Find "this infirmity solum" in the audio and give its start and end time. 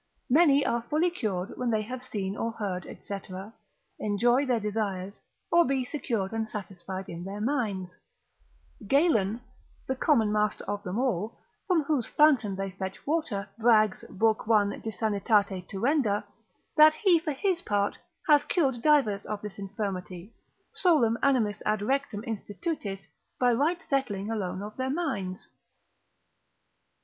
19.43-21.15